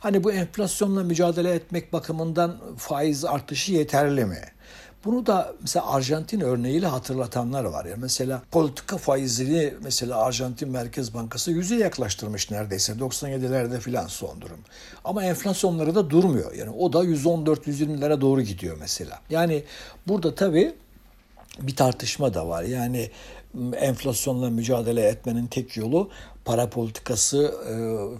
Hani 0.00 0.24
bu 0.24 0.32
enflasyonla 0.32 1.02
mücadele 1.02 1.54
etmek 1.54 1.92
bakımından 1.92 2.56
faiz 2.76 3.24
artışı 3.24 3.72
yeterli 3.72 4.24
mi? 4.24 4.40
Bunu 5.04 5.26
da 5.26 5.54
mesela 5.60 5.86
Arjantin 5.86 6.40
örneğiyle 6.40 6.86
hatırlatanlar 6.86 7.64
var. 7.64 7.84
Yani 7.84 8.00
mesela 8.00 8.42
politika 8.50 8.98
faizini 8.98 9.74
mesela 9.82 10.16
Arjantin 10.16 10.68
Merkez 10.68 11.14
Bankası 11.14 11.50
yüze 11.50 11.76
yaklaştırmış 11.76 12.50
neredeyse 12.50 12.92
97'lerde 12.92 13.80
filan 13.80 14.06
son 14.06 14.40
durum. 14.40 14.58
Ama 15.04 15.24
enflasyonları 15.24 15.94
da 15.94 16.10
durmuyor. 16.10 16.54
Yani 16.54 16.70
o 16.70 16.92
da 16.92 17.04
114-120'lere 17.04 18.20
doğru 18.20 18.42
gidiyor 18.42 18.76
mesela. 18.80 19.18
Yani 19.30 19.64
burada 20.08 20.34
tabii 20.34 20.74
bir 21.60 21.76
tartışma 21.76 22.34
da 22.34 22.48
var. 22.48 22.62
Yani 22.62 23.10
enflasyonla 23.76 24.50
mücadele 24.50 25.02
etmenin 25.02 25.46
tek 25.46 25.76
yolu 25.76 26.10
para 26.50 26.70
politikası 26.70 27.54
e, 27.68 27.74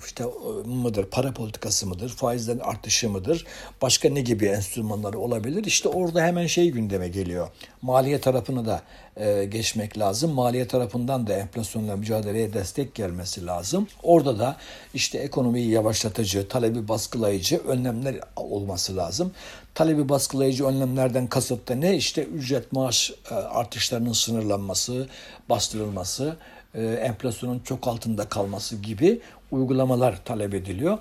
işte 0.07 0.25
e, 0.25 0.69
mıdır, 0.69 1.05
para 1.05 1.33
politikası 1.33 1.87
mıdır, 1.87 2.09
faizlerin 2.09 2.59
artışı 2.59 3.11
mıdır, 3.11 3.47
başka 3.83 4.09
ne 4.09 4.21
gibi 4.21 4.47
enstrümanları 4.47 5.19
olabilir? 5.19 5.65
İşte 5.65 5.89
orada 5.89 6.23
hemen 6.23 6.47
şey 6.47 6.71
gündeme 6.71 7.09
geliyor. 7.09 7.49
Maliye 7.83 8.21
tarafını 8.21 8.67
da 8.67 8.83
e, 9.17 9.45
geçmek 9.45 9.99
lazım. 9.99 10.31
Maliye 10.31 10.69
tarafından 10.69 11.27
da 11.27 11.35
enflasyonla 11.35 11.97
mücadeleye 11.97 12.53
destek 12.53 12.95
gelmesi 12.95 13.47
lazım. 13.47 13.89
Orada 14.03 14.39
da 14.39 14.57
işte 14.95 15.19
ekonomiyi 15.19 15.71
yavaşlatıcı, 15.71 16.49
talebi 16.49 16.89
baskılayıcı 16.89 17.59
önlemler 17.59 18.17
olması 18.37 18.97
lazım. 18.97 19.33
Talebi 19.75 20.09
baskılayıcı 20.09 20.67
önlemlerden 20.67 21.27
kasıt 21.27 21.69
da 21.69 21.75
ne? 21.75 21.97
İşte 21.97 22.23
ücret 22.23 22.73
maaş 22.73 23.13
artışlarının 23.31 24.13
sınırlanması, 24.13 25.09
bastırılması, 25.49 26.37
e, 26.75 26.85
enflasyonun 26.85 27.59
çok 27.59 27.89
altında 27.89 28.29
kalması 28.29 28.77
gibi 28.77 29.21
uygulamalar 29.51 30.25
talep 30.25 30.55
ediliyor. 30.55 30.99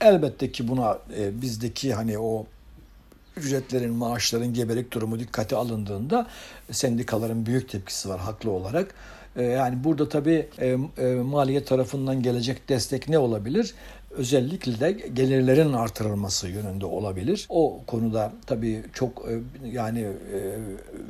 Elbette 0.00 0.52
ki 0.52 0.68
buna 0.68 0.98
e, 1.18 1.42
bizdeki 1.42 1.94
hani 1.94 2.18
o 2.18 2.46
ücretlerin, 3.36 3.92
maaşların 3.92 4.54
gebelik 4.54 4.92
durumu 4.92 5.18
dikkate 5.18 5.56
alındığında 5.56 6.26
sendikaların 6.70 7.46
büyük 7.46 7.68
tepkisi 7.68 8.08
var 8.08 8.20
haklı 8.20 8.50
olarak. 8.50 8.94
E, 9.36 9.42
yani 9.42 9.84
burada 9.84 10.08
tabii 10.08 10.48
e, 10.58 10.76
maliye 11.14 11.64
tarafından 11.64 12.22
gelecek 12.22 12.68
destek 12.68 13.08
ne 13.08 13.18
olabilir? 13.18 13.74
özellikle 14.10 14.80
de 14.80 14.92
gelirlerin 14.92 15.72
artırılması 15.72 16.48
yönünde 16.48 16.86
olabilir. 16.86 17.46
O 17.48 17.80
konuda 17.86 18.32
tabii 18.46 18.82
çok 18.92 19.28
yani 19.72 20.06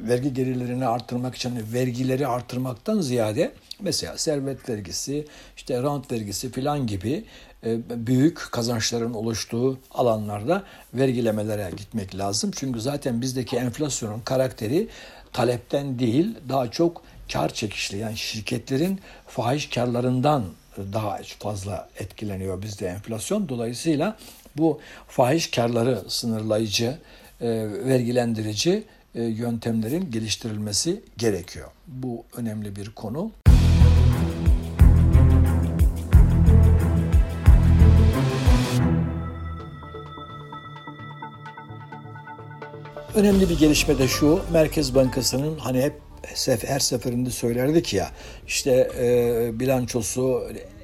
vergi 0.09 0.35
gelirlerini 0.35 0.87
artırmak 0.87 1.35
için 1.35 1.73
vergileri 1.73 2.27
artırmaktan 2.27 3.01
ziyade 3.01 3.53
mesela 3.81 4.19
servet 4.19 4.69
vergisi, 4.69 5.27
işte 5.57 5.83
rant 5.83 6.13
vergisi 6.13 6.53
filan 6.53 6.87
gibi 6.87 7.25
e, 7.65 7.79
büyük 8.07 8.49
kazançların 8.53 9.15
oluştuğu 9.15 9.79
alanlarda 9.91 10.63
vergilemelere 10.95 11.71
gitmek 11.77 12.19
lazım. 12.19 12.51
Çünkü 12.57 12.81
zaten 12.81 13.21
bizdeki 13.21 13.57
enflasyonun 13.57 14.21
karakteri 14.21 14.89
talepten 15.33 15.99
değil 15.99 16.35
daha 16.49 16.71
çok 16.71 17.03
kar 17.33 17.55
çekişli 17.55 17.99
yani 17.99 18.17
şirketlerin 18.17 19.01
fahiş 19.27 19.69
karlarından 19.69 20.45
daha 20.93 21.21
fazla 21.39 21.89
etkileniyor 21.99 22.63
bizde 22.63 22.87
enflasyon. 22.87 23.49
Dolayısıyla 23.49 24.17
bu 24.57 24.81
fahiş 25.09 25.51
karları 25.51 26.03
sınırlayıcı, 26.09 26.99
e, 27.41 27.49
vergilendirici 27.85 28.85
yöntemlerin 29.15 30.11
geliştirilmesi 30.11 31.03
gerekiyor. 31.17 31.69
Bu 31.87 32.25
önemli 32.37 32.77
bir 32.77 32.91
konu. 32.91 33.33
Önemli 43.15 43.49
bir 43.49 43.59
gelişme 43.59 43.99
de 43.99 44.09
şu, 44.09 44.41
Merkez 44.53 44.95
Bankası'nın 44.95 45.59
hani 45.59 45.83
hep 45.83 45.95
her 46.67 46.79
seferinde 46.79 47.31
söylerdik 47.31 47.95
ya 47.95 48.11
işte 48.47 48.91
e, 48.99 49.61
bilançosu 49.61 50.43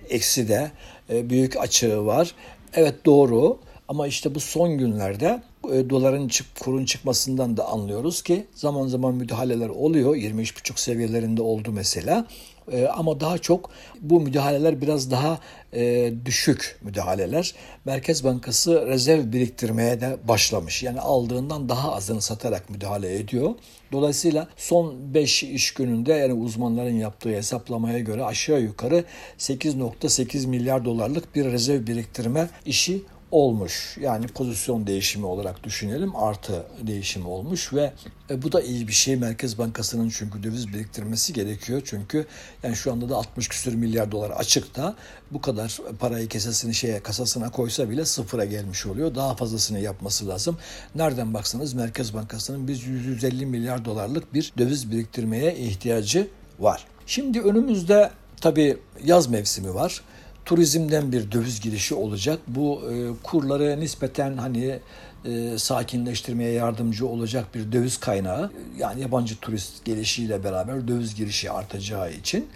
eksi 0.08 0.48
de 0.48 0.70
e, 1.10 1.30
büyük 1.30 1.56
açığı 1.56 2.06
var. 2.06 2.34
Evet 2.74 2.94
doğru 3.06 3.58
ama 3.88 4.06
işte 4.06 4.34
bu 4.34 4.40
son 4.40 4.78
günlerde 4.78 5.42
e, 5.74 5.90
doların 5.90 6.28
çık, 6.28 6.46
kurun 6.60 6.84
çıkmasından 6.84 7.56
da 7.56 7.66
anlıyoruz 7.68 8.22
ki 8.22 8.46
zaman 8.54 8.86
zaman 8.86 9.14
müdahaleler 9.14 9.68
oluyor. 9.68 10.16
23,5 10.16 10.80
seviyelerinde 10.80 11.42
oldu 11.42 11.72
mesela. 11.72 12.26
E, 12.72 12.86
ama 12.86 13.20
daha 13.20 13.38
çok 13.38 13.70
bu 14.00 14.20
müdahaleler 14.20 14.80
biraz 14.80 15.10
daha 15.10 15.38
e, 15.74 16.12
düşük 16.24 16.78
müdahaleler. 16.82 17.54
Merkez 17.84 18.24
Bankası 18.24 18.86
rezerv 18.86 19.32
biriktirmeye 19.32 20.00
de 20.00 20.16
başlamış. 20.28 20.82
Yani 20.82 21.00
aldığından 21.00 21.68
daha 21.68 21.94
azını 21.94 22.20
satarak 22.20 22.70
müdahale 22.70 23.16
ediyor. 23.16 23.54
Dolayısıyla 23.92 24.48
son 24.56 25.14
5 25.14 25.42
iş 25.42 25.74
gününde 25.74 26.12
yani 26.12 26.32
uzmanların 26.32 26.98
yaptığı 26.98 27.30
hesaplamaya 27.30 27.98
göre 27.98 28.24
aşağı 28.24 28.60
yukarı 28.60 29.04
8.8 29.38 30.46
milyar 30.46 30.84
dolarlık 30.84 31.34
bir 31.34 31.44
rezerv 31.44 31.86
biriktirme 31.86 32.48
işi 32.66 33.02
olmuş. 33.36 33.96
Yani 34.00 34.26
pozisyon 34.26 34.86
değişimi 34.86 35.26
olarak 35.26 35.64
düşünelim 35.64 36.16
artı 36.16 36.66
değişimi 36.82 37.28
olmuş 37.28 37.72
ve 37.72 37.92
e, 38.30 38.42
bu 38.42 38.52
da 38.52 38.60
iyi 38.60 38.88
bir 38.88 38.92
şey. 38.92 39.16
Merkez 39.16 39.58
Bankası'nın 39.58 40.08
çünkü 40.08 40.42
döviz 40.42 40.68
biriktirmesi 40.68 41.32
gerekiyor. 41.32 41.82
Çünkü 41.84 42.26
yani 42.62 42.76
şu 42.76 42.92
anda 42.92 43.08
da 43.08 43.16
60 43.16 43.48
küsür 43.48 43.74
milyar 43.74 44.12
dolar 44.12 44.30
açıkta. 44.30 44.96
Bu 45.30 45.40
kadar 45.40 45.78
parayı 45.98 46.28
kesesini 46.28 46.74
şeye 46.74 47.02
kasasına 47.02 47.50
koysa 47.50 47.90
bile 47.90 48.04
sıfıra 48.04 48.44
gelmiş 48.44 48.86
oluyor. 48.86 49.14
Daha 49.14 49.34
fazlasını 49.34 49.80
yapması 49.80 50.28
lazım. 50.28 50.58
Nereden 50.94 51.34
baksanız 51.34 51.74
Merkez 51.74 52.14
Bankası'nın 52.14 52.68
biz 52.68 52.86
150 52.86 53.46
milyar 53.46 53.84
dolarlık 53.84 54.34
bir 54.34 54.52
döviz 54.58 54.90
biriktirmeye 54.90 55.56
ihtiyacı 55.56 56.28
var. 56.58 56.86
Şimdi 57.06 57.40
önümüzde 57.40 58.10
tabii 58.40 58.78
yaz 59.04 59.26
mevsimi 59.26 59.74
var 59.74 60.02
turizmden 60.46 61.12
bir 61.12 61.32
döviz 61.32 61.60
girişi 61.60 61.94
olacak. 61.94 62.38
Bu 62.46 62.82
e, 62.92 62.94
kurları 63.22 63.80
nispeten 63.80 64.36
hani 64.36 64.78
e, 65.24 65.58
sakinleştirmeye 65.58 66.52
yardımcı 66.52 67.06
olacak 67.06 67.54
bir 67.54 67.72
döviz 67.72 67.96
kaynağı. 67.96 68.50
Yani 68.78 69.00
yabancı 69.00 69.36
turist 69.36 69.84
gelişiyle 69.84 70.44
beraber 70.44 70.88
döviz 70.88 71.14
girişi 71.14 71.50
artacağı 71.50 72.12
için. 72.12 72.48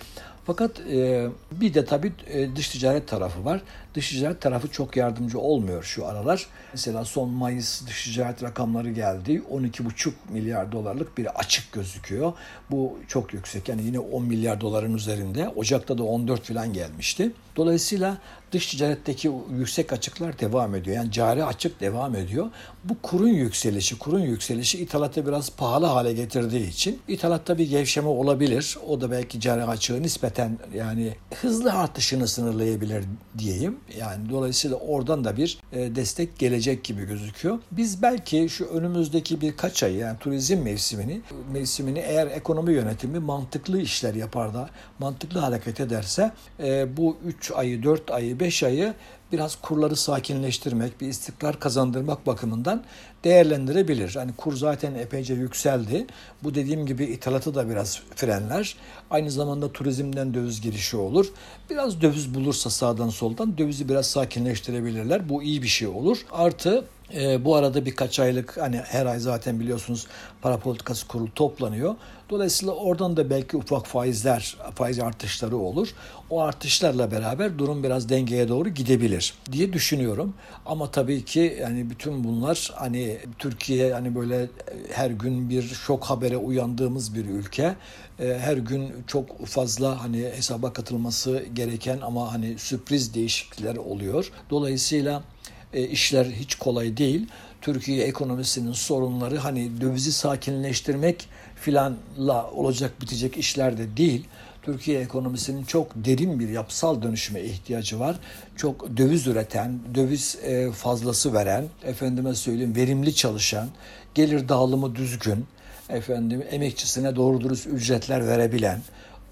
Fakat 0.45 0.81
e, 0.81 1.29
bir 1.53 1.75
de 1.75 1.85
tabii 1.85 2.13
e, 2.27 2.57
dış 2.57 2.69
ticaret 2.69 3.09
tarafı 3.09 3.45
var. 3.45 3.63
Dış 3.95 4.11
ticaret 4.11 4.41
tarafı 4.41 4.69
çok 4.69 4.97
yardımcı 4.97 5.39
olmuyor 5.39 5.83
şu 5.83 6.07
aralar. 6.07 6.47
Mesela 6.73 7.05
son 7.05 7.29
Mayıs 7.29 7.87
dış 7.87 8.05
ticaret 8.05 8.43
rakamları 8.43 8.91
geldi. 8.91 9.43
12,5 9.53 10.13
milyar 10.29 10.73
dolarlık 10.73 11.19
bir 11.19 11.39
açık 11.41 11.73
gözüküyor. 11.73 12.33
Bu 12.71 12.99
çok 13.09 13.35
yüksek. 13.35 13.69
Yani 13.69 13.83
yine 13.83 13.99
10 13.99 14.25
milyar 14.25 14.61
doların 14.61 14.95
üzerinde. 14.95 15.49
Ocak'ta 15.49 15.99
da 15.99 16.03
14 16.03 16.43
falan 16.43 16.73
gelmişti. 16.73 17.33
Dolayısıyla 17.57 18.19
dış 18.53 18.67
ticaretteki 18.67 19.31
yüksek 19.51 19.93
açıklar 19.93 20.39
devam 20.39 20.75
ediyor. 20.75 20.97
Yani 20.97 21.13
cari 21.13 21.45
açık 21.45 21.81
devam 21.81 22.15
ediyor. 22.15 22.51
Bu 22.85 22.97
kurun 23.03 23.29
yükselişi, 23.29 23.99
kurun 23.99 24.21
yükselişi 24.21 24.79
ithalatı 24.79 25.27
biraz 25.27 25.51
pahalı 25.51 25.87
hale 25.87 26.13
getirdiği 26.13 26.69
için 26.69 27.01
ithalatta 27.09 27.59
bir 27.59 27.71
gevşeme 27.71 28.09
olabilir. 28.09 28.79
O 28.89 29.01
da 29.01 29.11
belki 29.11 29.41
cari 29.41 29.65
açığı 29.65 30.03
nispeten 30.03 30.59
yani 30.75 31.15
hızlı 31.35 31.73
artışını 31.73 32.29
sınırlayabilir 32.29 33.05
diyeyim. 33.39 33.77
Yani 33.99 34.31
dolayısıyla 34.31 34.77
oradan 34.77 35.25
da 35.25 35.37
bir 35.37 35.59
e, 35.73 35.95
destek 35.95 36.39
gelecek 36.39 36.85
gibi 36.85 37.05
gözüküyor. 37.05 37.59
Biz 37.71 38.03
belki 38.03 38.49
şu 38.49 38.65
önümüzdeki 38.65 39.41
birkaç 39.41 39.83
ay 39.83 39.95
yani 39.95 40.19
turizm 40.19 40.59
mevsimini 40.59 41.21
mevsimini 41.53 41.99
eğer 41.99 42.27
ekonomi 42.27 42.73
yönetimi 42.73 43.19
mantıklı 43.19 43.81
işler 43.81 44.15
yapar 44.15 44.55
da 44.55 44.71
mantıklı 44.99 45.41
hareket 45.41 45.81
ederse 45.81 46.33
e, 46.63 46.97
bu 46.97 47.17
3 47.27 47.51
ayı, 47.51 47.83
4 47.83 48.11
ayı, 48.11 48.40
5 48.41 48.63
ayı 48.63 48.95
biraz 49.33 49.57
kurları 49.57 49.97
sakinleştirmek, 49.97 51.01
bir 51.01 51.07
istikrar 51.09 51.61
kazandırmak 51.61 52.27
bakımından 52.27 52.85
değerlendirebilir. 53.25 54.15
Hani 54.15 54.33
kur 54.37 54.57
zaten 54.57 54.95
epeyce 54.95 55.35
yükseldi. 55.35 56.07
Bu 56.43 56.55
dediğim 56.55 56.87
gibi 56.87 57.05
ithalatı 57.05 57.55
da 57.55 57.69
biraz 57.69 58.01
frenler. 58.17 58.77
Aynı 59.11 59.31
zamanda 59.31 59.73
turizmden 59.73 60.35
döviz 60.35 60.61
girişi 60.61 60.97
olur. 60.97 61.27
Biraz 61.71 62.01
döviz 62.01 62.35
bulursa 62.35 62.71
sağdan 62.71 63.09
soldan 63.09 63.59
dövizi 63.59 63.89
biraz 63.89 64.07
sakinleştirebilirler. 64.07 65.29
Bu 65.29 65.43
iyi 65.43 65.63
bir 65.63 65.69
şey 65.69 65.89
olur. 65.89 66.19
Artı 66.33 66.85
e, 67.15 67.45
bu 67.45 67.57
arada 67.57 67.87
birkaç 67.87 68.21
aylık 68.21 68.57
hani 68.57 68.77
her 68.77 69.07
ay 69.07 69.19
zaten 69.19 69.61
biliyorsunuz 69.61 70.07
para 70.43 70.59
politikası 70.59 71.09
kurulu 71.09 71.35
toplanıyor. 71.35 71.95
Dolayısıyla 72.31 72.75
oradan 72.75 73.17
da 73.17 73.31
belki 73.31 73.57
ufak 73.57 73.87
faizler, 73.87 74.57
faiz 74.75 74.99
artışları 74.99 75.57
olur. 75.57 75.89
O 76.31 76.41
artışlarla 76.41 77.11
beraber 77.11 77.59
durum 77.59 77.83
biraz 77.83 78.09
dengeye 78.09 78.49
doğru 78.49 78.69
gidebilir 78.69 79.35
diye 79.53 79.73
düşünüyorum. 79.73 80.35
Ama 80.67 80.91
tabii 80.91 81.25
ki 81.25 81.59
yani 81.61 81.91
bütün 81.91 82.25
bunlar 82.25 82.73
hani 82.75 83.19
Türkiye 83.39 83.93
hani 83.93 84.15
böyle 84.15 84.49
her 84.93 85.11
gün 85.11 85.51
bir 85.51 85.63
şok 85.63 86.05
habere 86.05 86.37
uyandığımız 86.37 87.15
bir 87.15 87.25
ülke. 87.25 87.75
E, 88.21 88.39
her 88.41 88.57
gün 88.57 88.93
çok 89.07 89.47
fazla 89.47 90.05
hani 90.05 90.25
hesaba 90.25 90.73
katılması 90.73 91.45
gereken 91.55 92.01
ama 92.01 92.33
hani 92.33 92.59
sürpriz 92.59 93.15
değişiklikler 93.15 93.77
oluyor. 93.77 94.33
Dolayısıyla 94.51 95.23
e, 95.73 95.89
işler 95.89 96.25
hiç 96.25 96.55
kolay 96.55 96.97
değil. 96.97 97.27
Türkiye 97.61 98.05
ekonomisinin 98.05 98.73
sorunları 98.73 99.39
hani 99.39 99.81
dövizi 99.81 100.13
sakinleştirmek 100.13 101.29
filanla 101.57 102.51
olacak 102.51 103.01
bitecek 103.01 103.37
işler 103.37 103.79
de 103.79 103.97
değil. 103.97 104.27
Türkiye 104.63 105.01
ekonomisinin 105.01 105.65
çok 105.65 105.93
derin 105.95 106.41
bir 106.41 106.49
yapısal 106.49 107.03
dönüşüme 107.03 107.41
ihtiyacı 107.41 108.01
var. 108.01 108.17
Çok 108.57 108.97
döviz 108.97 109.27
üreten, 109.27 109.79
döviz 109.95 110.39
e, 110.45 110.73
fazlası 110.73 111.35
veren, 111.35 111.65
efendime 111.85 112.35
söyleyeyim 112.35 112.77
verimli 112.77 113.15
çalışan, 113.15 113.69
gelir 114.15 114.49
dağılımı 114.49 114.97
düzgün, 114.97 115.47
efendim 115.89 116.45
emekçisine 116.51 117.17
doğru 117.17 117.41
dürüst 117.41 117.67
ücretler 117.67 118.27
verebilen, 118.27 118.81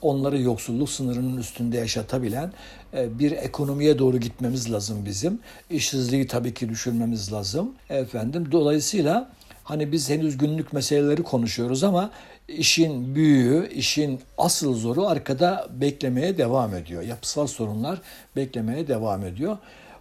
onları 0.02 0.40
yoksulluk 0.40 0.90
sınırının 0.90 1.36
üstünde 1.36 1.76
yaşatabilen 1.76 2.52
e, 2.94 3.18
bir 3.18 3.32
ekonomiye 3.32 3.98
doğru 3.98 4.18
gitmemiz 4.18 4.72
lazım 4.72 5.04
bizim. 5.04 5.38
İşsizliği 5.70 6.26
tabii 6.26 6.54
ki 6.54 6.68
düşürmemiz 6.68 7.32
lazım. 7.32 7.72
Efendim 7.90 8.48
dolayısıyla 8.52 9.30
hani 9.64 9.92
biz 9.92 10.10
henüz 10.10 10.38
günlük 10.38 10.72
meseleleri 10.72 11.22
konuşuyoruz 11.22 11.84
ama 11.84 12.10
işin 12.48 13.14
büyüğü, 13.14 13.68
işin 13.68 14.20
asıl 14.38 14.74
zoru 14.74 15.06
arkada 15.06 15.66
beklemeye 15.70 16.38
devam 16.38 16.74
ediyor. 16.74 17.02
Yapısal 17.02 17.46
sorunlar 17.46 18.00
beklemeye 18.36 18.88
devam 18.88 19.24
ediyor. 19.24 19.58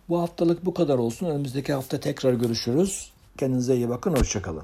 Bu 0.10 0.22
haftalık 0.22 0.66
bu 0.66 0.74
kadar 0.74 0.98
olsun. 0.98 1.26
Önümüzdeki 1.26 1.74
hafta 1.74 2.00
tekrar 2.00 2.34
görüşürüz. 2.34 3.12
Kendinize 3.38 3.76
iyi 3.76 3.90
bakın. 3.90 4.16
Hoşçakalın. 4.16 4.64